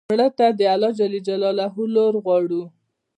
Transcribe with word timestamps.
مړه 0.09 0.27
ته 0.37 0.45
د 0.59 0.61
الله 0.73 0.91
ج 0.97 0.99
لور 1.95 2.13
غواړو 2.23 2.63